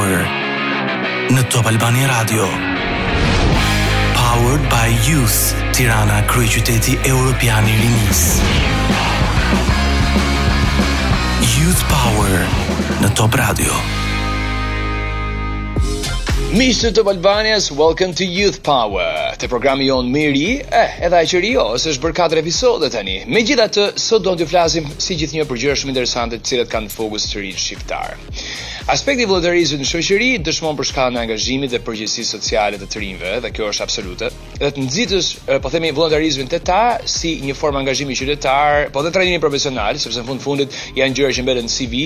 [0.00, 2.46] hour në Top Albani Radio
[4.16, 5.38] Powered by Youth
[5.76, 8.24] Tirana Kryeqyteti Evropian i Rinis
[11.60, 12.44] Youth Power
[13.04, 13.82] në Top Radio
[16.50, 20.48] Mishtë të Balbanias, welcome to Youth Power, të programi jonë miri,
[20.78, 23.14] eh, edhe e qëri jo, ose është bërë 4 episode tani.
[23.36, 26.72] Me gjitha të, sot do të flasim si gjithë një përgjërë shumë interesante të cilët
[26.74, 28.18] kanë fokus të rinë shqiptarë.
[28.98, 33.54] Aspekti vëllëtërizit në shëqëri dëshmon për në angazhimit dhe përgjësi socialit të të rinëve, dhe
[33.54, 35.28] kjo është absolute, dhe të nxitësh
[35.64, 40.20] po themi vullnetarizmin te ta si një formë angazhimi qytetar, po dhe trajnimi profesional, sepse
[40.20, 42.02] në fund fundit janë gjëra që mbeten në CV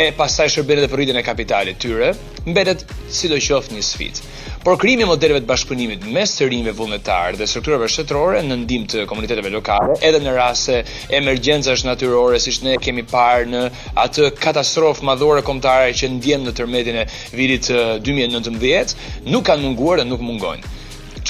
[0.00, 2.14] e pastaj shërben edhe për rritjen e kapitalit tyre,
[2.48, 4.28] mbetet sidoqoftë një sfidë.
[4.64, 9.04] Por krimi modeleve të bashkëpunimit mes të rinjve vullnetar dhe strukturave shtetërore në ndihmë të
[9.08, 10.80] komuniteteve lokale, edhe në raste
[11.20, 13.64] emergjencash natyrore siç ne kemi parë në
[14.06, 17.06] atë katastrofë madhore kombëtare që ndjen në tërmetin e
[17.36, 17.72] vitit
[18.08, 19.00] 2019,
[19.32, 20.76] nuk kanë munguar dhe nuk mungojnë.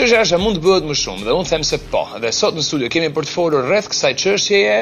[0.00, 2.00] Çështja është mund të bëhet më shumë dhe un them se po.
[2.24, 4.76] Dhe sot në studio kemi për të folur rreth kësaj çështjeje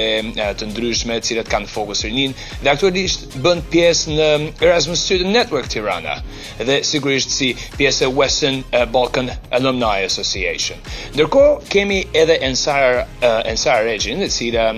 [0.58, 2.34] të ndryshme, të cilat kanë fokus rinin,
[2.64, 4.30] dhe aktualisht bën pjesë në
[4.66, 6.18] Erasmus Student Network Tirana,
[6.58, 10.82] dhe sigurisht si pjesë e Western Balkan Alumni Association.
[11.14, 13.04] Ndërkohë kemi edhe Ensar
[13.46, 14.72] Ensar Regjin, e cila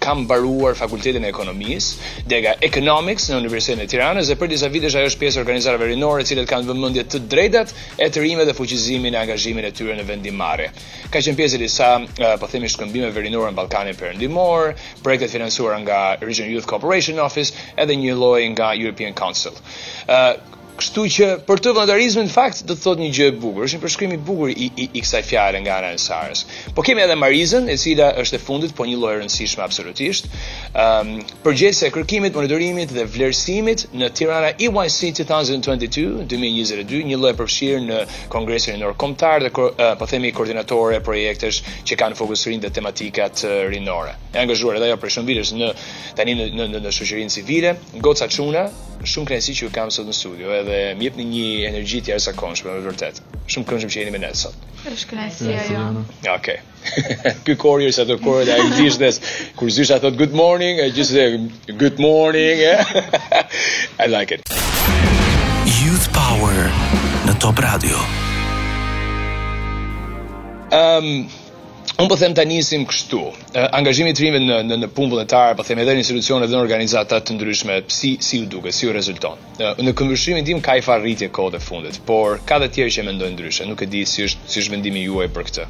[0.00, 4.68] ka mbaruar fakultetin Fakultetin e Ekonomisë, Dega Economics në Universitetin e Tiranës dhe për disa
[4.74, 8.46] vite ajo është pjesë organizatave rinore, të cilët kanë vëmendje të drejtat e të rinjve
[8.48, 10.68] dhe fuqizimin e angazhimit të tyre në vendimarrje.
[11.14, 11.90] Ka qenë pjesë e disa,
[12.42, 14.74] po themi, shkëmbimeve rinore në Ballkanin Perëndimor,
[15.06, 19.56] projekte financuara nga Region Youth Cooperation Office edhe një lloj nga European Council.
[20.80, 23.76] Kështu që për të vandalizmin në fakt do të thotë një gjë e bukur, është
[23.76, 26.44] një përshkrim i bukur i i, i kësaj fjale nga ana Sarës.
[26.78, 30.30] Po kemi edhe Marizën, e cila është e fundit, po një lloj rëndësishme absolutisht.
[30.30, 37.18] Ëm um, ehm, përgjese e kërkimit, monitorimit dhe vlerësimit në Tirana EYC 2022, 2022, një
[37.26, 38.00] lloj përfshirë në
[38.36, 41.60] Kongresin e Kombëtar dhe uh, po themi koordinatore e projektesh
[41.90, 43.44] që kanë fokusrin dhe tematikat
[43.76, 44.16] rinore.
[44.32, 45.74] E angazhuar edhe ajo për shumë në
[46.22, 47.74] tani në në, në, në shoqërinë civile,
[48.08, 48.70] Goca Çuna,
[49.04, 52.74] shumë kënaqësi që ju kam sot në studio, edhe më jepni një energji të jashtëzakonshme
[52.74, 53.20] me vërtet.
[53.50, 54.66] Shumë këndshëm që jeni me ne sot.
[54.90, 56.04] Është kënaqësi ajo.
[56.26, 56.58] Ja, Okej.
[56.60, 57.34] Okay.
[57.46, 59.20] Ky kurier sa të kurë ai gjithnes
[59.56, 61.40] kur zysha thot good morning, e gjithse
[61.80, 62.60] good morning.
[64.02, 64.44] I like it.
[65.80, 66.68] Youth Power
[67.28, 67.96] në Top Radio.
[70.76, 71.26] Um,
[71.98, 73.18] Un po them tani sim kështu.
[73.76, 76.62] Angazhimi i trimëve në në në punë vullnetare, po them edhe në institucione dhe në
[76.62, 79.40] organizata të ndryshme, si si u duket, si u rezulton.
[79.58, 83.06] Në këmbëshimin tim ka i far rritje kohë të fundit, por ka të tjerë që
[83.10, 85.68] mendojnë ndryshe, nuk e di si është si është vendimi juaj për këtë.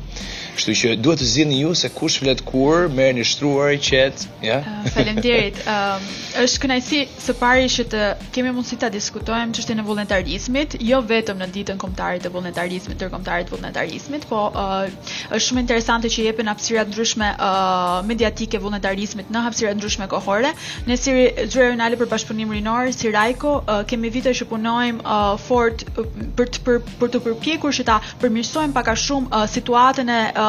[0.61, 4.59] Kështu që duhet të zini ju se kush flet kur, merrni shtruar qet, ja.
[4.81, 5.61] Uh, Faleminderit.
[5.73, 6.09] Ëm uh,
[6.43, 8.01] është kënaqësi së pari që të
[8.37, 13.09] kemi mundësi ta diskutojmë çështjen e vullnetarizmit, jo vetëm në ditën kombëtare të vullnetarizmit, të
[13.29, 14.83] të vullnetarizmit, po uh,
[15.31, 20.53] është shumë interesante që jepen hapësira ndryshme uh, mediatike vullnetarizmit në hapësira ndryshme kohore.
[20.91, 21.17] Ne si
[21.57, 26.79] Zyra për Bashkëpunim Rinor, si Raiko, uh, kemi vite që punojmë uh, fort për për
[27.01, 30.47] për të përpjekur që ta përmirësojmë pak a shumë uh, situatën e uh,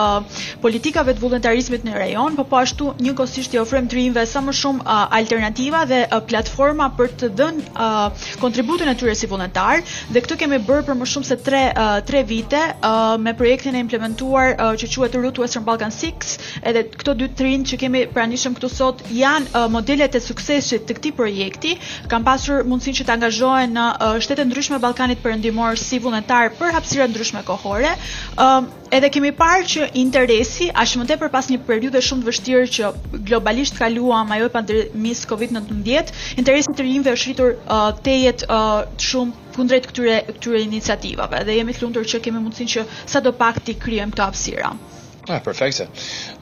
[0.61, 4.97] politikave të vullnetarizmit në rajon, por po ashtu njëkohësisht i ofrojmë të sa më shumë
[5.17, 7.87] alternativa dhe platforma për të dhënë
[8.41, 11.61] kontributin e tyre si vullnetar, dhe këtë kemi bërë për më shumë se 3
[12.11, 12.61] 3 vite
[13.25, 16.35] me projektin e implementuar që quhet Route Western Balkan 6,
[16.71, 21.15] edhe këto dy trinj që kemi pranishëm këtu sot janë modelet e suksesit të këtij
[21.19, 21.75] projekti,
[22.11, 23.87] kanë pasur mundësinë që të angazhohen në
[24.25, 27.95] shtete ndryshme të Ballkanit Perëndimor si vullnetar për hapësira ndryshme kohore.
[28.91, 32.65] Edhe kemi parë që interesi, a shumë të për pas një periude shumë të vështirë
[32.77, 32.89] që
[33.29, 36.09] globalisht kalua majoj pandemis COVID-19,
[36.43, 41.39] interesi të rinjëve është rritur uh, uh të jetë uh, shumë kundrejt këtyre, këtyre iniciativave.
[41.47, 42.83] Dhe jemi të lundur që kemi mundësin që
[43.15, 44.73] sa do pak të kryem të apsira.
[45.31, 45.87] Ah, perfekte.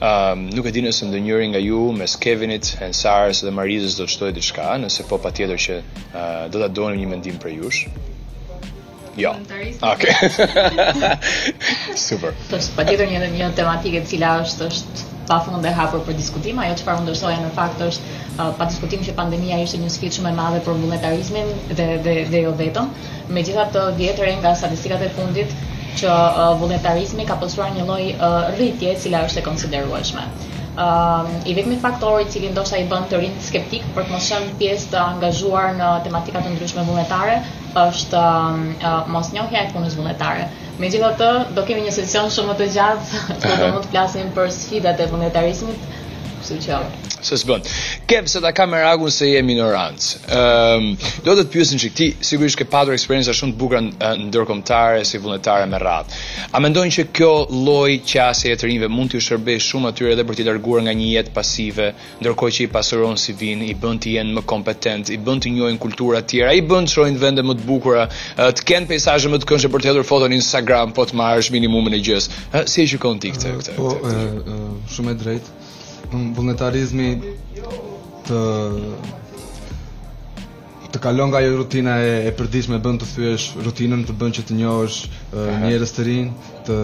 [0.02, 4.10] Um, nuk e di nëse ndë njëri nga ju, mes Kevinit, Hensarës dhe Marizës do
[4.10, 7.38] të shtojt i shka, nëse po pa tjetër që uh, do të donim një mendim
[7.46, 7.86] për jush.
[9.20, 9.36] Jo.
[9.84, 10.14] Okej.
[12.10, 12.32] Super.
[12.48, 16.62] Po, patjetër një një tematikë e cila është është pa fund e hapur për diskutim,
[16.64, 20.16] ajo që farë ndërsoja në fakt është uh, pa diskutim që pandemija ishte një sfit
[20.18, 21.52] shumë e madhe për vulletarizmin
[21.82, 22.88] dhe, dhe, dhe jo vetëm,
[23.36, 23.84] me gjitha të
[24.30, 25.54] e nga statistikat e fundit
[26.02, 30.26] që uh, vulletarizmi ka postruar një loj uh, rritje cila është e konsideruashme
[30.86, 34.56] um, i vetëmi faktori cili ndoshta i bën të rinë skeptik për të mos qenë
[34.62, 37.36] pjesë të angazhuar në tematika të ndryshme vullnetare
[37.84, 40.48] është uh, mos njohja e punës vullnetare.
[40.80, 44.32] Me gjitha të, do kemi një sesion shumë të gjatë, ku do mund të plasim
[44.38, 45.88] për sfidat e vullnetarizmit,
[46.50, 46.80] kështu që.
[47.20, 47.62] Së
[48.10, 50.02] Kev, se ta kam e ragun se je minorant.
[50.26, 50.88] Um, ehm,
[51.26, 53.82] do të të pjusin që ti sigurisht ke patur eksperienza shumë të bukra
[54.24, 56.12] ndërkomtare si vullnetare me ratë.
[56.56, 57.32] A mendojnë që kjo
[57.68, 60.94] loj qasë e të rinjve mund t'ju shërbe shumë atyre edhe për t'i larguar nga
[61.02, 61.90] një jetë pasive,
[62.24, 65.54] ndërkoj që i pasëron si vinë, i bënd t'i jenë më kompetent, i bënd t'i
[65.58, 68.08] njojnë kultura tjera, i bënd shrojnë vende më të bukura,
[68.40, 71.52] të kenë pejsaje më të kënë për të hedhur foto në Instagram, po të marrësh
[71.56, 72.30] minimumin e gjës.
[72.72, 73.78] Si e shikon ti këtë?
[73.80, 73.94] Po,
[74.96, 75.58] shumë e drejtë
[76.12, 77.08] thon vullnetarizmi
[78.30, 78.42] të
[80.90, 84.44] të kalon nga jo rutina e, e përditshme bën të thyesh rutinën të bën që
[84.50, 85.00] të njohësh
[85.66, 86.30] njerëz të rinj
[86.66, 86.78] të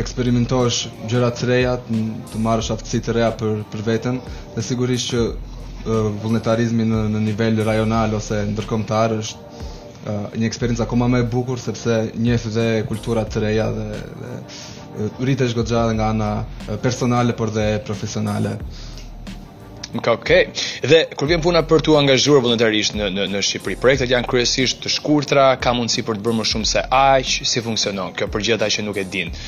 [0.00, 0.78] eksperimentosh
[1.12, 4.20] gjëra të reja të marrësh aftësi të reja për për veten
[4.54, 9.40] dhe sigurisht që uh, vullnetarizmi në në nivel rajonal ose ndërkombëtar është
[10.40, 13.90] një eksperiencë akoma më e bukur sepse njeh dhe kultura të reja dhe,
[14.22, 14.30] dhe
[15.20, 16.44] rritesh gojja dhe nga ana
[16.86, 18.58] personale por dhe profesionale.
[19.94, 20.28] Mka ok.
[20.90, 24.80] Dhe kur vjen puna për tu angazhuar vullnetarisht në në në Shqipëri, projektet janë kryesisht
[24.84, 28.12] të shkurtra, ka mundësi për të bërë më shumë se aq, si funksionon.
[28.16, 29.40] Kjo për gjithë ata që nuk e dinë.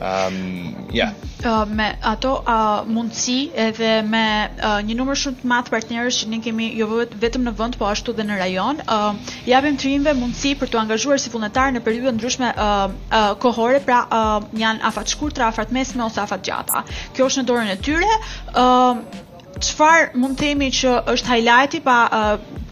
[0.00, 1.10] Um, ja.
[1.10, 1.62] Yeah.
[1.62, 6.28] Uh, me ato uh, mundësi edhe me uh, një numër shumë të madh partnerësh që
[6.34, 6.86] ne kemi jo
[7.24, 11.18] vetëm në vend, po ashtu edhe në rajon, uh, japim trimve mundësi për të angazhuar
[11.22, 12.76] si vullnetar në periudha ndryshme uh,
[13.10, 16.84] uh, kohore, pra uh, janë afat të shkurtra, afat mesme ose afat gjata.
[17.16, 18.20] Kjo është në dorën e tyre.
[18.54, 19.24] Uh,
[19.58, 21.94] Çfarë mund të themi që është highlighti pa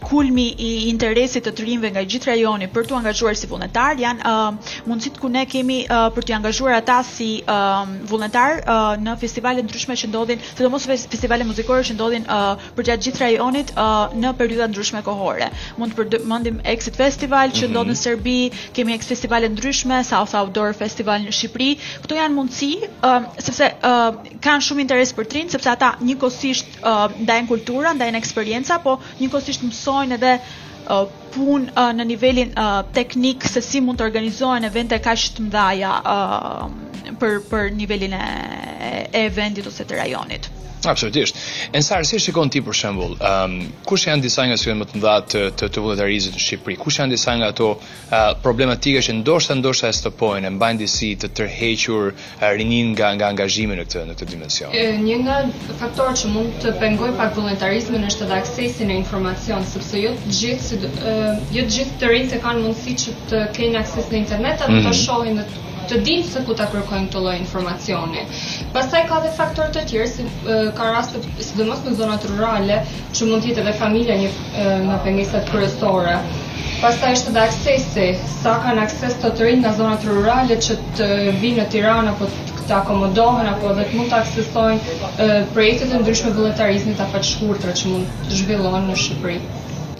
[0.07, 4.31] kulmi i interesit të të rinjve nga gjithë rajoni për të angazhuar si vullnetar janë
[4.31, 9.17] uh, mundësit ku ne kemi uh, për të angazhuar ata si uh, vullnetar uh, në
[9.23, 10.39] festivalet ndryshme që ndodhin,
[10.73, 15.49] mos festivale muzikore që ndodhin uh, përgjatë gjithë rajonit uh, në periudha ndryshme kohore.
[15.81, 17.91] Mund të përmendim Exit Festival që mm -hmm.
[17.91, 18.37] në Serbi,
[18.73, 21.69] kemi Exit Festivale ndryshme, South Outdoor Festival në Shqipëri.
[22.03, 24.15] Kto janë mundësi uh, sepse uh,
[24.47, 29.61] kanë shumë interes për rinjë, sepse ata njëkohësisht uh, ndajnë kultura, ndajnë eksperjenca, po njëkohësisht
[29.69, 30.33] mëson organizojnë edhe
[30.93, 31.05] uh,
[31.35, 35.91] pun uh, në nivelin uh, teknik se si mund të organizojnë evente kaq të mëdha
[36.13, 38.23] uh, për për nivelin e,
[39.23, 40.49] e vendit ose të rajonit.
[40.91, 41.35] Absolutisht.
[41.73, 43.55] Në sa rësi shikon ti për shembul, ëh um,
[43.89, 46.77] kush janë disa nga syve më të mëdha të të, të në Shqipëri?
[46.83, 51.09] Kush janë disa nga ato uh, problematike që ndoshta ndoshta e stopojnë e mbajnë disi
[51.21, 54.75] të tërhequr uh, rinin nga nga angazhimi në këtë në këtë dimension?
[55.07, 55.37] një nga
[55.81, 60.35] faktorët që mund të pengojnë pak vullnetarizmin është edhe aksesi në informacion, sepse jo të
[60.39, 61.23] gjithë si, uh,
[61.57, 64.79] jo të gjithë të rinjtë kanë mundësi që të kenë akses në internet apo mm
[64.83, 64.93] -hmm.
[64.93, 65.43] të shohin
[65.87, 68.23] të dinë se ku ta kërkojnë këtë lloj informacioni.
[68.73, 70.25] Pastaj ka edhe faktorë të tjerë si
[70.79, 72.79] ka raste sidomos në zonat rurale
[73.15, 74.31] që mund të jetë edhe familja një
[74.89, 76.17] nga pengesat kryesore.
[76.81, 78.07] Pastaj është edhe aksesi,
[78.41, 81.09] sa kanë akses të të rinj nga zonat rurale që të
[81.43, 82.29] vinë në Tiranë apo
[82.67, 88.21] të akomodohen apo edhe të mund të aksesojnë projektet e ndryshme vullnetarizmit afatshkurtra që mund
[88.27, 89.39] të zhvillohen në Shqipëri.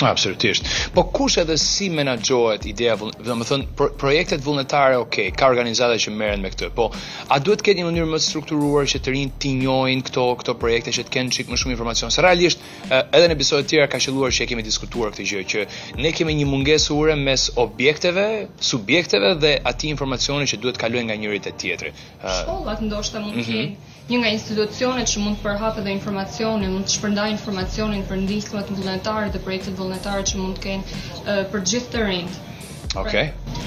[0.03, 0.65] Absolutisht.
[0.93, 3.09] Po kush edhe si menaxhohet ideja, do
[3.41, 6.69] të thonë projektet vullnetare, ok, ka organizata që merren me këtë.
[6.77, 6.89] Po
[7.33, 10.57] a duhet të ketë një mënyrë më strukturuar që të rinë të njohin këto këto
[10.63, 12.13] projekte që të kenë çik më shumë informacion.
[12.17, 15.45] Së realisht, edhe në episodet e tjera ka qelluar që e kemi diskutuar këtë gjë
[15.53, 15.65] që
[16.03, 18.27] ne kemi një mungesë ure mes objekteve,
[18.73, 21.93] subjekteve dhe atij informacioni që duhet të kalojë nga njëri te tjetri.
[22.23, 26.73] Shkollat ndoshta mund të kenë mhm një nga institucionet që mund të përhapë dhe informacionin,
[26.75, 31.41] mund të shpërndaj informacionin për ndihmat vullnetare dhe projektet vullnetare që mund të kenë uh,
[31.55, 32.37] për gjithë të rinjt.
[32.93, 33.25] Pra, Okej.
[33.33, 33.65] Okay.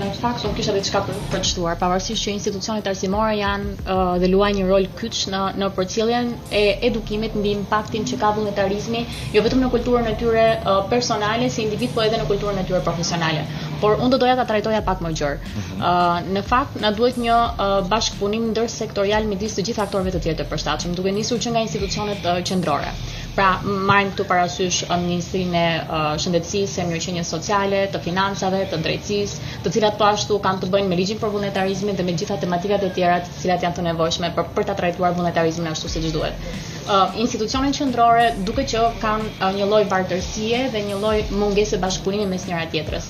[0.00, 4.14] Në fakt, unë kisha dhe qka për të qëtuar, pavarësisht që institucionet arsimore janë uh,
[4.22, 6.32] dhe luaj një rol kyç në, në përcilljen
[6.62, 9.04] e edukimit në impaktin që ka vullnetarizmi,
[9.36, 12.64] jo vetëm në kulturën e tyre uh, personale, si individ, po edhe në kulturën e
[12.70, 13.44] tyre profesionale
[13.82, 15.38] por unë do doja ta trajtoja pak më gjerë.
[15.42, 15.80] Ëh, mm -hmm.
[15.90, 20.38] uh, në fakt na duhet një uh, bashkëpunim ndërsektorial midis të gjithë aktorëve të tjerë
[20.40, 22.92] të përshtatshëm, duke nisur që nga institucionet uh, qendrore.
[23.36, 23.48] Pra,
[23.88, 29.36] marrim këtu parasysh uh, Ministrinë e uh, Shëndetësisë, e Mirëqenies Sociale, të Financave, të Drejtësisë,
[29.62, 32.84] të cilat po ashtu kanë të bëjnë me ligjin për vullnetarizmin dhe me gjitha tematikat
[32.88, 36.34] e tjera të cilat janë të nevojshme për, për ta trajtuar vullnetarizmin ashtu siç duhet.
[36.46, 42.26] Uh, institucionet qendrore duke që kanë uh, një lloj vartësie dhe një lloj mungese bashkëpunimi
[42.32, 43.04] mes njëra tjetrës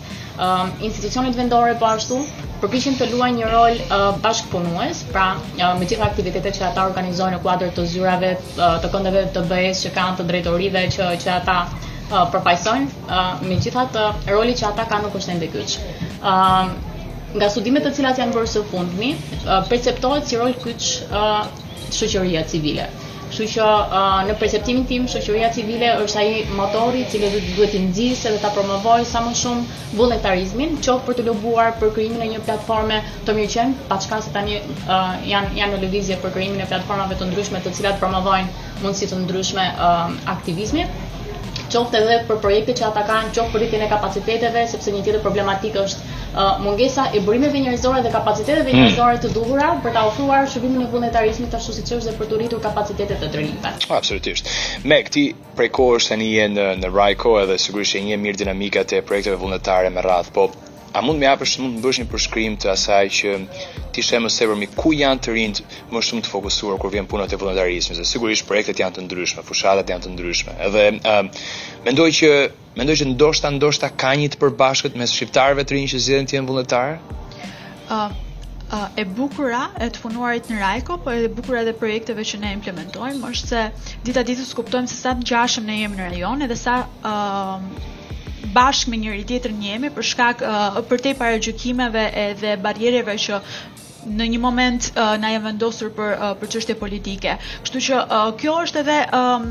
[0.81, 2.23] institucionit vendore po ashtu
[2.63, 7.41] përpishin të luaj një rol uh, pra uh, me gjitha aktivitetet që ata organizojnë në
[7.43, 11.57] kuadrë të zyrave, uh, të këndeve të bëjes që kanë të drejtorive që, që ata
[11.67, 15.79] uh, përfajsojnë, uh, me gjitha të roli që ata kanë nuk është në ndekyqë.
[16.23, 16.69] Uh,
[17.41, 19.11] nga studimet të cilat janë bërë së fundmi,
[19.43, 21.49] uh, perceptohet si rol kyqë uh,
[21.91, 22.87] shëqëria civile.
[23.33, 23.67] Kështu që
[24.29, 28.51] në perceptimin tim shoqëria civile është ai motori i cili duhet të nxjisë dhe ta
[28.57, 32.99] promovojë sa më shumë vullnetarizmin, qoftë për të lobuar për krijimin e një platforme
[33.29, 34.61] të mirëqen, pa çka se tani
[35.31, 38.53] janë janë në lëvizje për krijimin e platformave të ndryshme të cilat promovojnë
[38.85, 39.67] mundësi të ndryshme
[40.37, 41.01] aktivizmit
[41.73, 45.23] qoftë edhe për projekte që ata kanë, qoftë për rritjen e kapaciteteve, sepse një tjetër
[45.25, 46.19] problematikë është
[46.59, 48.81] mungesa e burimeve njerëzore dhe kapaciteteve hmm.
[48.81, 52.41] njerëzore të duhura për ta ofruar shërbimin e vullnetarizmit ashtu siç është dhe për të
[52.41, 53.87] rritur kapacitetet të drejtimit.
[53.93, 54.49] Absolutisht.
[54.93, 55.27] Me këtë
[55.59, 59.37] prej kohësh tani je në në Raiko edhe sigurisht e një mirë dinamika të projekteve
[59.45, 60.49] vullnetare me radhë, po
[60.93, 63.31] a mund më japësh mund të bësh një përshkrim të asaj që
[63.97, 65.61] ti shem më sepër mi ku janë të rinjt
[65.93, 69.45] më shumë të fokusuar kur vjen puna te vullnetarizmi, se sigurisht projektet janë të ndryshme,
[69.49, 70.57] fushatat janë të ndryshme.
[70.69, 71.47] Edhe uh,
[71.87, 72.29] Mendoj që
[72.79, 76.37] mendoj që ndoshta ndoshta ka një të përbashkët mes shqiptarëve të rinj që zgjidhen të
[76.37, 77.23] jenë vullnetarë.
[77.89, 78.21] ë uh
[78.97, 83.27] e bukura e të punuarit në Rajko, po edhe bukura edhe projekteve që ne implementojmë,
[83.35, 86.79] është se dita ditës kuptojmë se sa të gjashëm ne jemi në rajon edhe sa
[87.11, 87.67] uh,
[88.57, 93.43] bashkë me njëri tjetër njemi për shkak uh, për edhe barrierave që
[94.09, 97.37] në një moment uh, na janë vendosur për uh, për çështje politike.
[97.67, 99.47] Kështu që uh, kjo është edhe um,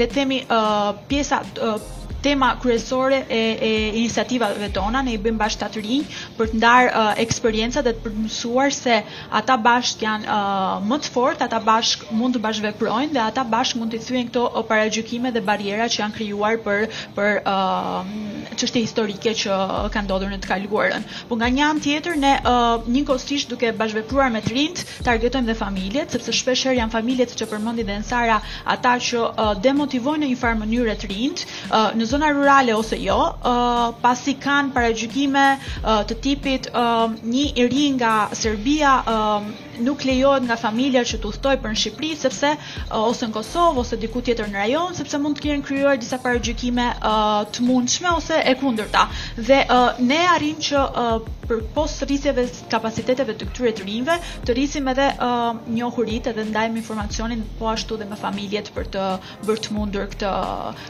[0.00, 1.86] le të themi uh, pjesa uh,
[2.22, 3.58] tema kryesore e,
[3.90, 5.98] e iniciativave tona, ne i bëjmë bashkë të atëri
[6.38, 8.98] për të ndarë uh, eksperienca dhe të përmësuar se
[9.38, 13.80] ata bashkë janë uh, më të fort, ata bashkë mund të bashkëveprojnë dhe ata bashkë
[13.82, 16.86] mund të thujen këto uh, paragjykime dhe barjera që janë kryuar për,
[17.16, 18.12] për uh,
[18.52, 19.58] qështë historike që
[19.94, 21.04] kanë dodur në të kaluarën.
[21.08, 24.86] Për po nga një anë tjetër, ne uh, një kostisht duke bashkëvepruar me të rindë,
[25.08, 28.36] targetojmë dhe familjet, sepse shpesher janë familjet që përmëndi dhe nësara
[28.76, 32.98] ata që uh, demotivojnë në një farë mënyrë të rindë, uh, në zona rurale ose
[33.00, 39.46] jo, uh, pasi kanë paragjykime uh, të tipit uh, një i ri nga Serbia uh,
[39.86, 43.84] nuk lejohet nga familja që të udhtoj për në Shqipëri sepse uh, ose në Kosovë
[43.84, 48.12] ose diku tjetër në rajon sepse mund të kenë krijuar disa paragjykime uh, të mundshme
[48.18, 49.06] ose e kundërta.
[49.48, 54.16] Dhe uh, ne arrim që uh, për pos rrisjeve të kapaciteteve të këtyre të rinjve,
[54.48, 59.08] të rrisim edhe uh, njohuritë dhe ndajmë informacionin po ashtu dhe me familjet për të
[59.50, 60.32] bërë të mundur këtë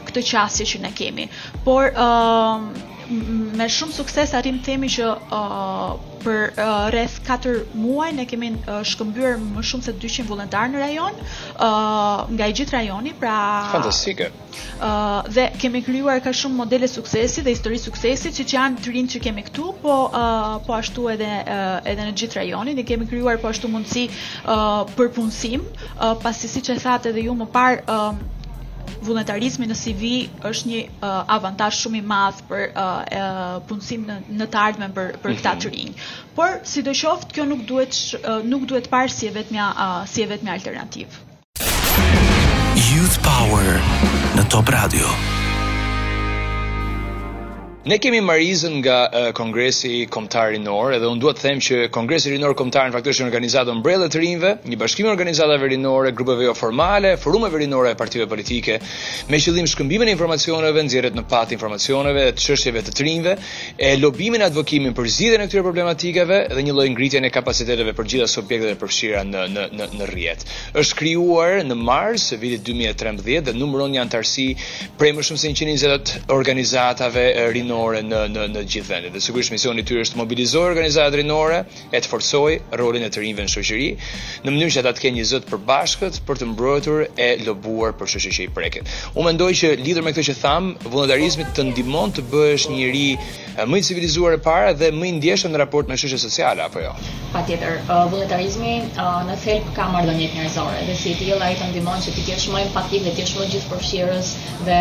[0.09, 1.27] këtë qasje që ne kemi.
[1.69, 2.89] Por ë
[3.59, 5.07] me shumë sukses arrim themi që
[5.39, 5.91] uh,
[6.23, 7.51] për uh, rreth 4
[7.81, 11.19] muaj ne kemi uh, shkëmbyer më shumë se 200 vullnetar në rajon,
[11.67, 13.35] uh, nga i gjithë rajoni, pra
[13.75, 14.29] fantastike.
[14.79, 19.15] Uh, dhe kemi krijuar ka shumë modele suksesi dhe histori suksesi që janë të rinj
[19.17, 23.09] që kemi këtu, po uh, po ashtu edhe uh, edhe në gjithë rajonin, ne kemi
[23.13, 27.51] krijuar po ashtu mundësi uh, për punësim, uh, pasi siç e thatë edhe ju më
[27.59, 28.39] parë uh,
[29.05, 30.11] vullnetarizmi në CV
[30.49, 34.95] është një uh, avantazh shumë i madh për uh, uh, punësim në, në të ardhmen
[34.95, 35.41] për për mhm.
[35.41, 35.93] këtë të rinj.
[36.39, 40.57] Por sidoqoftë kjo nuk duhet sh, uh, nuk duhet parë si vetmja uh, si vetmja
[40.59, 41.29] alternativë.
[42.93, 45.13] Youth Power në Top Radio.
[47.85, 52.85] Ne kemi marizën nga Kongresi Kombëtar Rinor, edhe unë duhet them që Kongresi Rinor Komtar
[52.87, 57.11] në fakt është një organizatë mbrellë të rinjve, një bashkim organizatave rinore, grupeve jo formale,
[57.19, 58.77] forumeve rinore e partive politike,
[59.27, 63.33] me qëllim shkëmbimin e informacioneve, nxjerrjet në pat informacioneve të çështjeve të rinjve,
[63.75, 67.91] e lobimin e advokimin për zgjidhjen e këtyre problematikeve dhe një lloj ngritjen e kapaciteteve
[67.99, 70.47] për gjitha subjektet e përfshira në në në, në rrjet.
[70.79, 74.47] Është krijuar në mars vitit 2013 dhe numëron antarësi
[74.97, 79.13] prej më shumë se 120 organizatave rinore drinore në në në gjithë vendet.
[79.15, 83.09] Dhe sigurisht misioni i tyre është të mobilizojë organizata drinore e të forcojë rolin e
[83.09, 83.87] të rinve në shoqëri,
[84.45, 88.11] në mënyrë që ata të kenë një zot përbashkët për të mbrojtur e lobuar për
[88.15, 88.93] shoqëri që i preket.
[89.15, 93.31] U mendoj që lidhur me këtë që tham, vullnetarizmi të ndihmon të bëhesh një njerëz
[93.73, 96.81] më i civilizuar e para dhe më i ndjeshëm në raport me shoqëria sociale apo
[96.83, 96.93] jo.
[97.33, 98.73] Patjetër, vullnetarizmi
[99.27, 102.49] në thelb ka marrëdhënie njerëzore, dhe si ti ai të ndihmon që ti të jesh
[102.53, 104.31] më empatik dhe të jesh më gjithëpërfshirës
[104.67, 104.79] dhe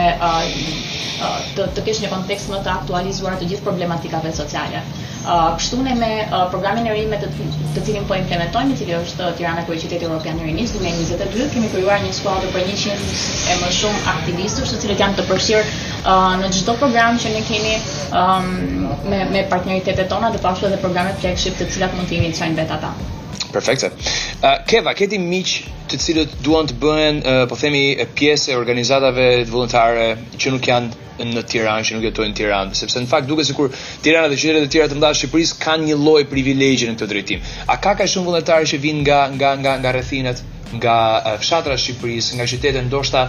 [1.56, 4.82] të të kesh një kontekst më të aktualizuar të gjithë problematikave sociale.
[5.22, 6.08] Uh, kështu ne me
[6.52, 7.28] programin e ri me të,
[7.76, 11.70] të cilin po implementojmë, i cili është Tirana kur qyteti evropian i rinis 2022, kemi
[11.76, 13.06] krijuar një skuadër për 100
[13.54, 16.12] e më shumë aktivistësh, të cilët janë të përfshirë
[16.42, 17.74] në çdo program që ne kemi
[19.12, 22.34] me me partneritetet tona, të pashtu po edhe programet flagship të cilat mund të jemi
[22.40, 22.96] çajin ata
[23.52, 23.92] perfekte.
[24.40, 25.52] Uh, Keva, këti miq
[25.92, 27.84] të cilët duan të bëhen, uh, po themi,
[28.18, 30.08] pjesë e organizatave të vullnetare
[30.40, 31.00] që nuk janë
[31.32, 33.68] në Tiranë, që nuk jetojnë në Tiranë, sepse në fakt duket sikur
[34.02, 37.10] Tirana dhe qytetet e tjera të mëdha të Shqipërisë kanë një lloj privilegje në këtë
[37.12, 37.44] drejtim.
[37.70, 40.40] A ka ka shumë vullnetarë që vinë nga nga nga nga rrethinat
[40.76, 43.22] nga fshatra e Shqipërisë, nga qytete ndoshta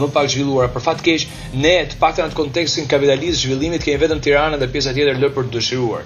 [0.00, 0.68] më pak zhvilluara.
[0.74, 1.24] Për fat keq,
[1.64, 5.48] ne të paktën në kontekstin kapitalist zhvillimit kemi vetëm Tiranën dhe pjesa tjetër lë për
[5.54, 6.04] dëshiruar.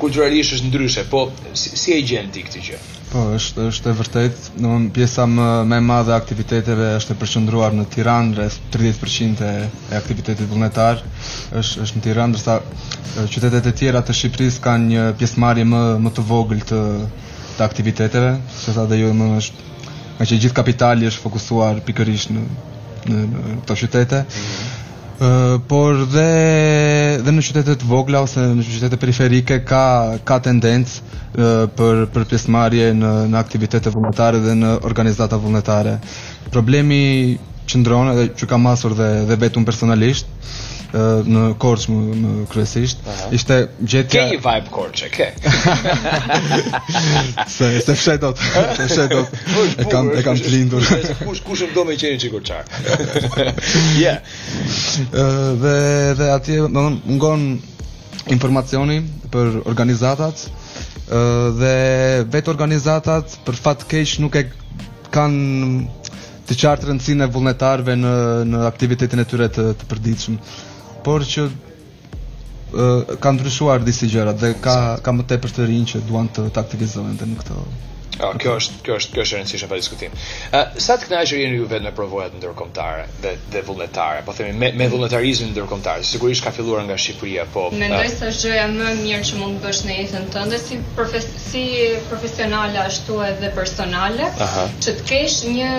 [0.00, 2.82] Kulturalisht është ndryshe, po si, si e gjen ti këtë gjë?
[3.12, 7.20] Po, është është e vërtetë, domthon pjesa më më e madhe e aktiviteteve është e
[7.24, 11.04] përqendruar në Tiranë, rreth 30% e aktiviteteve vullnetare
[11.60, 16.14] është është në Tiranë, ndërsa qytetet e tjera të Shqipërisë kanë një pjesëmarrje më më
[16.16, 16.80] të vogël të
[17.54, 19.62] të aktiviteteve, sepse ajo më është
[20.18, 22.44] nga që gjithë kapitali është fokusuar pikërisht në
[23.04, 24.20] në qytete.
[24.20, 25.24] Mm -hmm.
[25.26, 31.64] uh, por dhe dhe në qytetet vogla ose në qytete periferike ka ka tendencë uh,
[31.78, 35.98] për për pjesëmarrje në në aktivitete vullnetare dhe në organizata vullnetare.
[36.50, 40.26] Problemi qëndron edhe që kam masur dhe dhe vetëm personalisht
[40.94, 43.02] në Korç më, më kryesisht.
[43.34, 43.56] Ishte
[43.90, 45.26] gjetja Ke vibe Korç, ke.
[47.50, 48.38] Sa është fshaj dot?
[48.38, 49.32] Fshaj dot.
[49.84, 50.84] E kam e kam lindur.
[51.26, 52.70] Kush kush më do me qenë çikorçak.
[53.98, 54.16] Ja.
[55.10, 55.64] Ëh,
[56.18, 56.84] dhe atje, më
[57.18, 57.44] ngon
[58.34, 59.00] informacioni
[59.32, 60.46] për organizatat
[61.60, 61.76] dhe
[62.32, 64.44] vetë organizatat për fat të keq nuk e
[65.14, 68.14] kanë të qartë rëndësinë e vullnetarëve në
[68.52, 70.34] në aktivitetin e tyre të, të përditshëm
[71.06, 76.02] por që e, ka ndryshuar disi gjëra dhe ka ka më tepër të rinj që
[76.10, 77.64] duan të taktikizohen në këto.
[78.14, 80.12] Ja, kjo është, kjo është, kjo është e rëndësishme për diskutim.
[80.54, 84.36] Ë uh, sa të kënaqur jeni ju vetë me provojat ndërkombëtare dhe dhe vullnetare, po
[84.38, 86.04] themi me me vullnetarizmin ndërkombëtar.
[86.12, 89.58] Sigurisht ka filluar nga Shqipëria, po Mendoj se është gjëja më e mirë që mund
[89.58, 91.64] të bësh në jetën tënde si profesi, si
[92.12, 94.68] profesionale ashtu edhe personale, Aha.
[94.78, 95.72] që të kesh një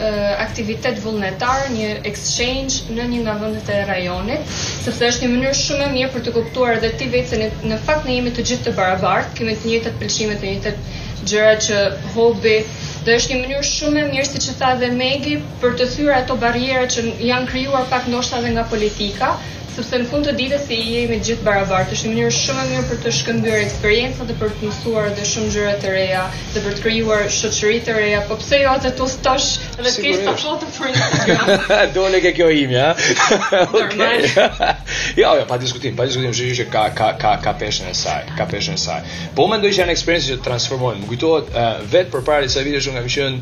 [0.00, 5.84] aktivitet vullnetar, një exchange në një nga vendet e rajonit, sepse është një mënyrë shumë
[5.84, 8.46] e mirë për të kuptuar edhe ti vetë se në, në fakt ne jemi të
[8.50, 10.86] gjithë të barabartë, kemi të njëjtat pëlqime, të njëjtat
[11.30, 11.80] gjëra që
[12.16, 12.56] hobi,
[13.02, 16.18] Dhe është një mënyrë shumë e mirë siç e tha dhe Megi për të thyer
[16.20, 19.32] ato barriera që janë krijuar pak ndoshta dhe nga politika,
[19.72, 21.94] sepse në fund të ditës si jemi të gjithë barabartë.
[21.96, 25.24] Është një mënyrë shumë e mirë për të shkëmbyer eksperiencat dhe për të mësuar edhe
[25.30, 28.18] shumë gjëra të reja dhe për të krijuar shoqëri të reja.
[28.28, 29.46] Po pse jo atë tosh tash
[29.80, 31.56] edhe kish të shoh të fryrë.
[31.94, 32.92] Donë ke kjo imi, ha.
[35.16, 38.46] Jo, jo, pa diskutim, pa diskutim se ka ka ka ka peshën e saj, ka
[38.48, 39.00] peshën e saj.
[39.36, 41.02] Po mendoj që janë eksperiencë që transformojnë.
[41.02, 43.34] Më kujtohet eh, vet përpara disa vitesh nga kam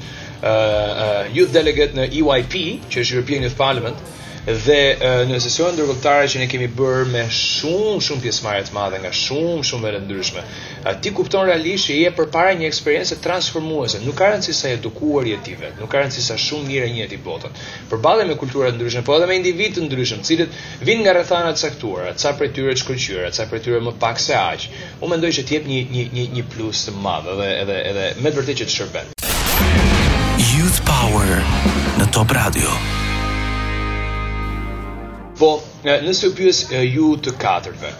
[0.43, 4.07] uh, uh, youth delegate në EYP, që është European Youth Parliament,
[4.65, 9.01] dhe uh, në sesionin ndërkombëtar që ne kemi bërë me shumë shumë pjesëmarrje të madhe
[9.03, 10.41] nga shumë shumë vende ndryshme.
[10.81, 14.01] Uh, ti kupton realisht që je përpara një eksperiencë transformuese.
[14.07, 16.95] Nuk ka rëndësi sa edukuar je ti vet, nuk ka rëndësi sa shumë mirë e
[16.97, 17.53] njeh botën.
[17.93, 20.59] Përballje me kultura të ndryshme, po edhe me individ të ndryshëm, të cilët
[20.89, 24.25] vijnë nga rrethana të caktuara, ca prej tyre të shkëlqyer, ca prej tyre më pak
[24.25, 24.71] se aq.
[25.05, 28.33] Unë mendoj që të jep një një një plus të madh edhe edhe edhe me
[28.39, 29.19] vërtetë që të shërben
[31.21, 31.41] hour
[32.01, 32.69] në Top Radio.
[35.39, 35.49] Po,
[35.85, 37.91] nëse u pyes ju të katërve,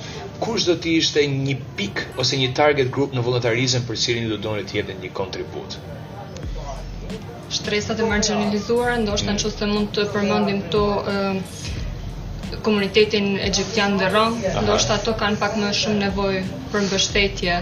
[0.41, 4.39] kush do të ishte një pik ose një target group në vullnetarizëm për cilin do
[4.49, 5.77] donit të jepni një kontribut?
[7.53, 11.27] Shtresat e marginalizuara, ndoshta nëse mund të përmendim këto ë
[12.65, 17.61] komunitetin egjiptian dhe rom, ndoshta ato kanë pak më shumë nevojë për mbështetje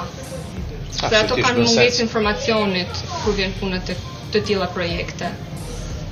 [0.97, 3.97] Se ato kanë mungesë informacionit kur vjen punët të,
[4.33, 5.33] të tilla projekte.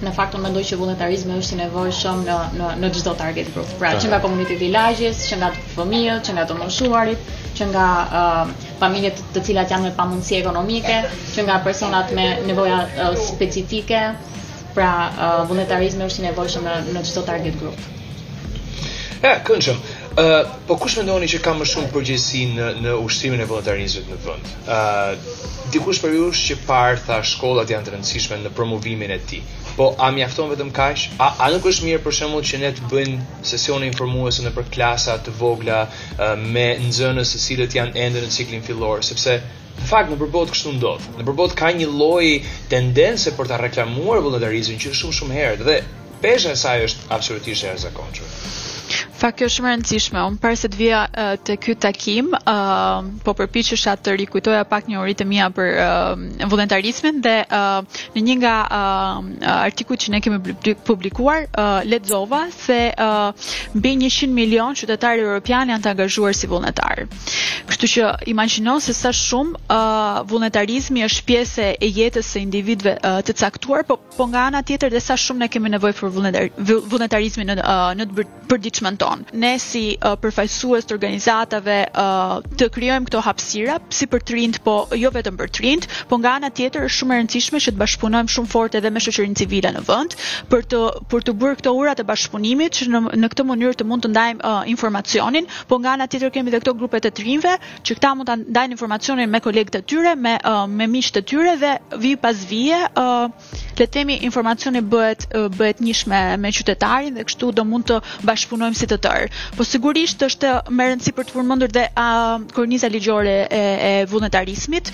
[0.05, 3.69] Në fakt unë mendoj që vullnetarizmi është i nevojshëm në në në çdo target group.
[3.79, 7.85] Pra, që nga komuniteti i lagjes, që nga fëmijët, që nga të moshuarit, që nga
[8.21, 10.99] uh, familjet të cilat janë me pamundësi ekonomike,
[11.33, 14.03] që nga personat me nevoja uh, specifike,
[14.75, 17.91] pra uh, vullnetarizmi është i nevojshëm në në çdo target group.
[19.23, 19.73] Ja, kënjo.
[20.21, 24.17] Ëh, po kush mendoni që ka më shumë përgjegjësi në në ushtrimin e vullnetarizmit në
[24.25, 24.51] vend?
[24.71, 29.41] Ëh, dikush për ju që parë tha shkollat janë të rëndësishme në promovimin e tij.
[29.79, 31.07] Po a mjafton vetëm kaq?
[31.19, 34.69] A, a nuk është mirë për shembull që ne të bëjmë sesione informuese në për
[34.77, 35.81] klasa të vogla
[36.55, 39.41] me nxënës se cilët janë ende në ciklin fillor, sepse
[39.89, 41.07] Fakt në përbot kështu ndot.
[41.17, 42.23] Në përbot ka një lloj
[42.75, 45.77] tendence për ta reklamuar vullnetarizmin që shumë shumë herë dhe
[46.25, 48.33] pesha e saj është absolutisht e harzeqonjshme.
[49.25, 50.19] Ka kjo shumë rëndësishme.
[50.29, 50.97] Unë parë se të vija
[51.47, 57.33] të ky takim, uh, po përpiqesha të rikujtoja pak një urit të për uh, dhe
[57.43, 59.23] uh, në një nga uh,
[59.55, 62.77] artikujt që ne kemi publikuar, uh, lexova se
[63.73, 67.07] mbi 100 milion qytetarë europian janë të angazhuar si voluntar.
[67.65, 73.37] Kështu që imagjino se sa shumë uh, është pjesë e jetës së individëve uh, të
[73.41, 76.13] caktuar, po, po nga ana tjetër dhe sa shumë ne kemi nevojë për
[76.93, 79.39] voluntarizmin në uh, në të përdiqmenton ton.
[79.39, 84.75] Ne si uh, përfaqësues të organizatave uh, të krijojmë këto hapësira, si për trind, po
[84.95, 88.33] jo vetëm për trind, po nga ana tjetër është shumë e rëndësishme që të bashkëpunojmë
[88.35, 90.15] shumë fort edhe me shoqërinë civile në vend
[90.51, 93.87] për të për të bërë këto ura të bashkëpunimit që në në këtë mënyrë të
[93.89, 97.55] mund të ndajmë uh, informacionin, po nga ana tjetër kemi edhe këto grupe të trinjve
[97.85, 101.25] që këta mund të ndajnë informacionin me kolegët të tyre, me uh, me miqtë e
[101.29, 103.27] tyre dhe vi pas vije, uh,
[103.79, 107.87] le të themi informacioni bëhet uh, bëhet njësh me me qytetarin dhe kështu do mund
[107.89, 109.29] të bashkëpunojmë si të tërë.
[109.57, 113.91] Po sigurisht është më rëndësi rëndësishme për të përmendur dhe a korniza ligjore e, e
[114.11, 114.91] vullnetarizmit.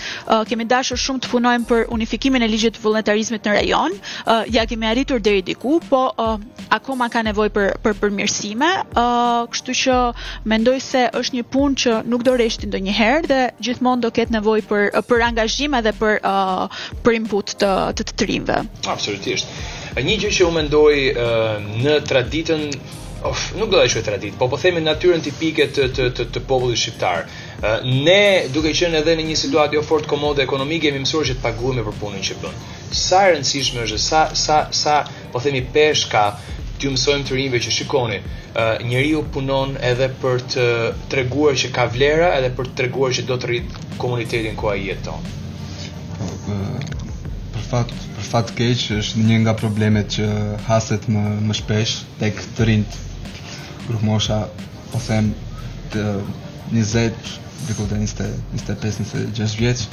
[0.50, 3.92] kemi dashur shumë të punojmë për unifikimin e ligjit të vullnetarizmit në rajon.
[4.56, 6.02] ja kemi arritur deri diku, po
[6.78, 8.70] akoma ka nevojë për për përmirësime.
[9.04, 9.08] Ë,
[9.52, 9.96] Kështu që
[10.54, 14.64] mendoj se është një punë që nuk do rreshti ndonjëherë dhe gjithmonë do ketë nevojë
[14.70, 18.58] për për angazhim edhe për uh, për input të të, të trimve.
[18.94, 19.48] Absolutisht.
[19.98, 21.48] Një gjë që u mendoj uh,
[21.84, 22.62] në traditën
[23.24, 26.44] of, nuk do të quhet tradit, po po themi natyrën tipike të të të, të
[26.50, 27.26] popullit shqiptar.
[27.62, 31.38] Uh, ne, duke qenë edhe në një situatë jo fort komode ekonomike, jemi mësuar që
[31.38, 32.58] të paguhemi për punën që bën.
[33.04, 34.98] Sa e rëndësishme është sa sa sa
[35.34, 36.26] po themi peshka
[36.82, 40.66] ti mësojmë të rinjve që shikoni, uh, njeriu punon edhe për të
[41.14, 44.88] treguar që ka vlera, edhe për të treguar që do të rrit komunitetin ku ai
[44.90, 45.22] jeton.
[47.54, 50.26] Për fat për fat keq është një nga problemet që
[50.66, 52.68] haset më më shpesh tek të
[53.90, 54.46] grumosha
[54.92, 55.32] po them
[55.94, 56.06] të
[56.72, 57.32] 20
[57.68, 59.86] diku te 25 26 vjeç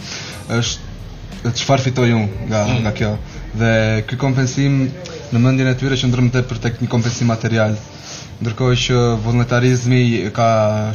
[0.58, 2.78] është çfarë fitoj unë nga mm.
[2.84, 3.12] nga kjo
[3.60, 3.72] dhe
[4.08, 4.78] ky kompensim
[5.32, 7.76] në mendjen e tyre që ndrëm të për tek një kompensim material
[8.42, 10.02] ndërkohë që vullnetarizmi
[10.36, 10.48] ka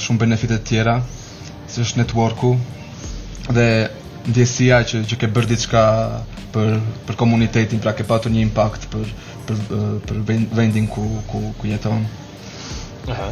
[0.03, 0.97] shumë benefite të tjera
[1.69, 2.53] si është networku
[3.53, 3.67] dhe
[4.32, 5.82] ndjesia që që ke bërë diçka
[6.53, 6.75] për
[7.08, 9.10] për komunitetin, pra ke patur një impakt për
[9.47, 9.63] për
[10.08, 10.19] për
[10.60, 12.06] vendin ku ku ku jeton.
[13.11, 13.31] Aha.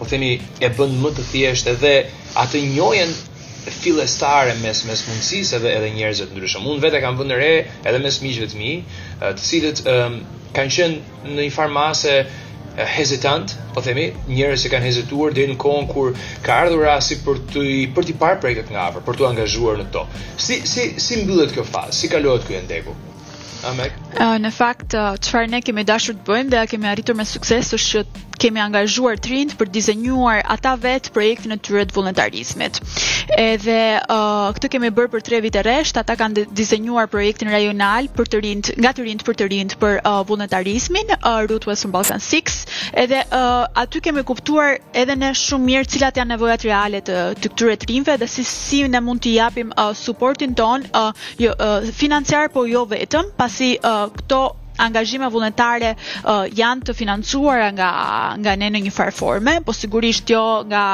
[0.00, 0.32] po themi
[0.66, 1.94] e bën më të thjeshtë edhe
[2.44, 3.16] atë njohjen
[3.80, 6.68] fillestare mes mes mundësisë edhe edhe njerëzve të ndryshëm.
[6.72, 7.52] Unë vetë kam vënë re
[7.88, 10.18] edhe mes miqve të mi, eh, të cilët um,
[10.56, 14.04] kanë qenë në një farmase eh, hezitant, po themi,
[14.36, 16.12] njerëz që kanë hezituar deri në kohën kur
[16.46, 17.66] ka ardhur rasti për të
[17.98, 20.04] për të parë projektet nga afër, për të angazhuar në to.
[20.48, 21.96] Si si si mbyllet kjo fazë?
[22.02, 22.98] Si kalohet ky endeku?
[23.66, 23.92] Amek?
[24.42, 24.94] Në fakt,
[25.26, 29.20] farë ne kemi dashur të bëjmë dhe kemi arritur me sukses është që kemi angazhuar
[29.22, 32.80] të rinjë për dizenjuar ata vetë projektin e tyre të vullnetarizmit.
[33.42, 38.32] Edhe uh, këtë kemi bërë për tre vite reshtë, ata kanë dizenjuar projektin rajonal për
[38.34, 38.42] të
[38.82, 42.64] nga të rinjë për të rinjë për uh, vullnetarizmin, uh, Route Western Balkan 6,
[42.94, 47.50] Edhe uh, aty kemi kuptuar edhe ne shumë mirë cilat janë nevojat reale të të
[47.54, 51.10] këtyre trimve dhe si si ne mund t'i japim uh, suportin ton uh,
[51.44, 54.40] jo, uh, financiar po jo vetëm, pasi uh, këto
[54.82, 57.92] angazhime vullnetare uh, janë të financuara nga
[58.40, 60.42] nga ne në një farë forme, po sigurisht jo
[60.72, 60.86] nga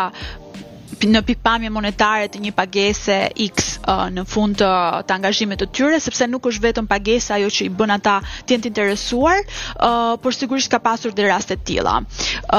[1.09, 4.69] në pikpamje monetare të një pagese X uh, në fund të,
[5.09, 8.55] të angazhimit të tyre sepse nuk është vetëm pagesa ajo që i bën ata të
[8.55, 11.99] jenë të interesuar, uh, por sigurisht ka pasur dhe raste të tilla.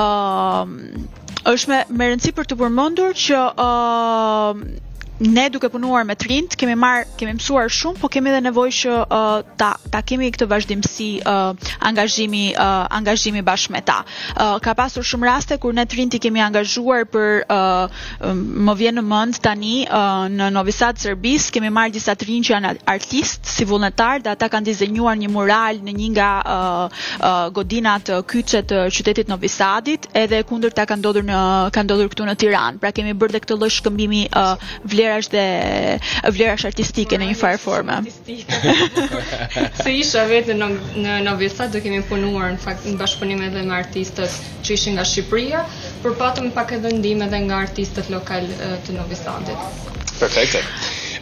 [0.01, 1.17] Ëm uh,
[1.53, 4.87] është me, me rëndësi për të përmendur që ëm uh,
[5.19, 8.99] ne duke punuar me Trint kemi marr kemi mësuar shumë, por kemi edhe nevojë që
[9.03, 11.51] uh, ta ta kemi këtë vazhdimsi uh,
[11.91, 13.97] angazhimi uh, angazhimi bashkë me ta.
[14.31, 17.89] Uh, ka pasur shumë raste kur ne Trinti kemi angazhuar për uh,
[18.29, 22.47] um, më vjen në mend tani uh, në Novi Sad Serbis kemi marr disa trinj
[22.47, 27.01] që janë artist si vullnetar dhe ata kanë dizenjuar një mural në një nga uh,
[27.19, 31.43] uh, godinat uh, kyçe të uh, qytetit Novi Sadit, edhe kundërta kanë ndodhur në
[31.75, 32.79] kanë ndodhur këtu në Tiranë.
[32.81, 34.73] Pra kemi bërë dhe këtë lloj shkëmbimi uh,
[35.17, 37.97] është dhe vlerash artistike në një farë forma.
[39.83, 40.69] Se isha vetë në
[41.05, 45.05] në Novisa do kemi punuar në fakt në bashkëpunim edhe me artistët që ishin nga
[45.11, 45.65] Shqipëria,
[46.03, 48.47] por patëm pak edhe ndihmë edhe nga artistët lokal
[48.87, 50.09] të Novisadit.
[50.19, 50.65] Perfekte.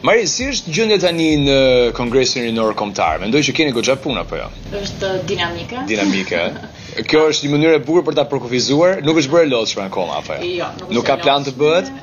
[0.05, 1.55] Mari, si është gjendja tani në
[1.97, 3.17] Kongresin Rinor Kombëtar?
[3.23, 4.45] Mendoj që keni goxha punë apo jo?
[4.77, 5.79] Është uh, dinamike.
[5.89, 6.41] Dinamike.
[7.09, 10.37] Kjo është një mënyrë e bukur për ta përkufizuar, nuk është bërë lodhshme akoma apo
[10.37, 10.51] jo?
[10.59, 11.89] Jo, nuk, nuk ka plan të bëhet.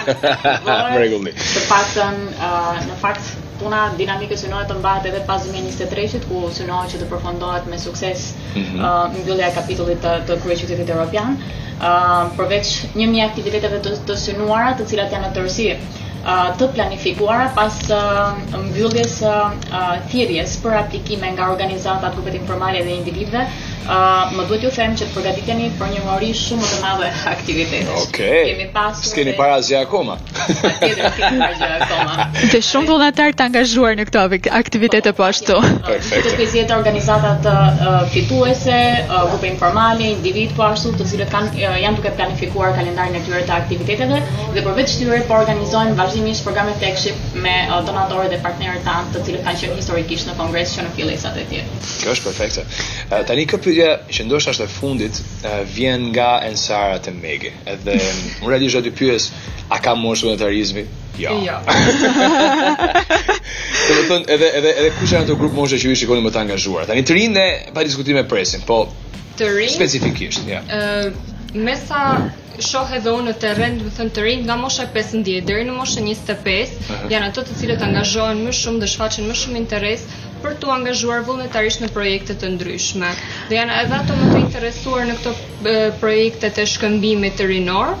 [0.00, 1.26] Uh, në rregull.
[1.54, 3.26] Të paktën uh, në fakt
[3.60, 8.26] puna dinamike synohet të mbahet edhe pas 2023-shit ku synohet që të përfundohet me sukses
[8.54, 8.82] mhm.
[9.18, 11.36] mbyllja e kapitullit të të kryeqytetit evropian.
[11.90, 15.68] Ëm përveç 1000 mijë aktiviteteve të synuara, të cilat janë në tërësi
[16.60, 17.76] të planifikuara pas
[18.58, 19.16] mbylljes
[20.12, 23.44] thirrjes për aplikime nga organizata të grupeve informale dhe individëve
[23.80, 28.02] Uh, më duhet ju them që të përgatiteni për një mori shumë të madhe aktivitetesh.
[28.10, 28.26] Okej.
[28.26, 28.50] Okay.
[28.52, 29.06] Kemi pasur.
[29.08, 30.16] S'keni para asgjë akoma.
[30.44, 32.26] Tjetër fikë gjë akoma.
[32.52, 34.24] Të shumë vullnetar të angazhuar në këto
[34.60, 35.56] aktivitete po ashtu.
[35.88, 36.28] Perfekt.
[36.28, 37.54] Të përgjigjet të organizata të
[38.12, 38.76] fituese,
[39.32, 43.56] grupe informale, individ po ashtu, të cilët kanë janë duke planifikuar kalendarin e tyre të
[43.62, 44.20] aktiviteteve
[44.58, 47.16] dhe përveç tyre po organizojnë vazhdimisht programe flagship
[47.46, 47.56] me
[47.88, 51.66] donatorë dhe partnerë tanë, të cilët kanë qenë historikisht në kongres që në fillesat e
[51.80, 52.68] Kjo është perfekte.
[53.26, 55.20] Tani këp pyetja që ndoshta është e fundit
[55.74, 57.52] vjen nga Ensara te Megë.
[57.72, 57.94] Edhe
[58.42, 59.12] më radi jo të
[59.70, 60.36] a ka moshë
[60.74, 60.86] me
[61.20, 61.34] Jo.
[61.44, 61.56] Jo.
[63.86, 66.32] Do të thonë edhe edhe edhe kush janë ato grup moshë që ju shikoni më
[66.32, 66.86] të angazhuar.
[66.88, 67.42] Tani të rinë
[67.76, 68.86] pa diskutime presin, po
[69.36, 70.62] të specifikisht, ja.
[70.64, 72.02] Ëh, me sa
[72.60, 76.24] shohë edhe unë në dhe thënë të rinjë, nga moshe 15 dhe në moshe 25,
[76.24, 76.30] uh
[76.92, 77.08] -huh.
[77.10, 80.04] janë ato të cilët angazhohen më shumë dhe shfaqen më shumë interes
[80.44, 83.10] për të angazhuar vullnetarisht në projekte të ndryshme.
[83.48, 85.34] Dhe janë edhe ato më të interesuar në këto
[86.04, 87.96] projekte të shkëmbimit të rinorë,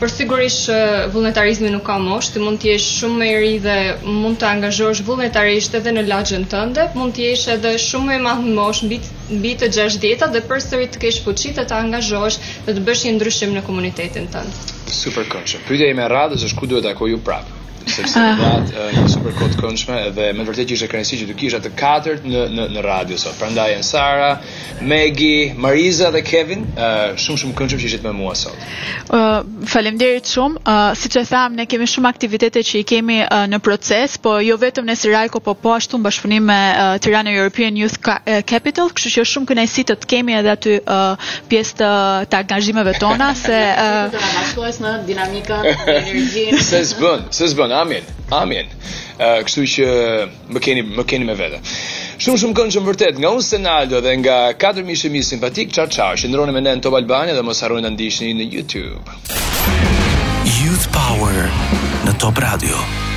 [0.00, 0.66] Për sigurisht
[1.14, 3.76] vullnetarizmi nuk ka moshë, ti mund të jesh shumë më i ri dhe
[4.16, 8.22] mund të angazhosh vullnetarisht edhe në lagjën tënde, mund të jesh edhe shumë më i
[8.26, 8.98] madh moshë mbi
[9.38, 12.36] mbi të 60-ta dhe përsëri të kesh fuqi të të angazhosh
[12.68, 14.60] dhe të bësh një ndryshim në komunitetin tënd.
[15.00, 15.64] Super kënaqur.
[15.72, 17.62] Pyetja ime radhës është ku duhet të takoj ju prapë?
[17.90, 18.62] sepse uh -huh.
[18.62, 21.70] uh, një super kod këndshme dhe me vërtetë që ishte kërënësi që të kisha të
[21.78, 23.36] katërt në në në radio sot.
[23.38, 24.38] Prandaj janë Sara,
[24.80, 28.56] Megi, Mariza dhe Kevin, uh, shumë shumë këndshëm që ishit me mua sot.
[29.08, 30.56] Ë uh, faleminderit shumë.
[30.66, 34.38] Uh, Siç e tham, ne kemi shumë aktivitete që i kemi uh, në proces, po
[34.40, 37.96] jo vetëm në Sirajko, po po ashtu në bashkëpunim me uh, Tirana European Youth
[38.50, 41.74] Capital, kështu që është shumë kënaqësi të të kemi edhe aty uh, pjesë
[42.30, 43.58] të angazhimeve tona se
[44.58, 44.74] uh,
[46.66, 48.02] se zbën, se zbën, Amin.
[48.32, 48.64] Amin.
[49.20, 49.86] uh, kështu që
[50.56, 51.58] më keni më keni me vete.
[52.24, 55.74] Shumë shumë këndshëm vërtet nga unë Senaldo dhe nga 4 mijë shumë simpatik.
[55.76, 59.04] qa qa, Shëndroni me ne në Top Albania dhe mos harroni ta ndiqni në YouTube.
[60.62, 61.44] Youth Power
[62.08, 63.14] në Top Radio.